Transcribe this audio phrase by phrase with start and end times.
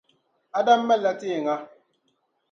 [0.59, 1.55] Adam malila teeŋa.